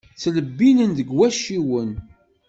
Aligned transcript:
Ttlebbinen 0.13 0.91
deg 0.97 1.09
wacciwen. 1.17 1.91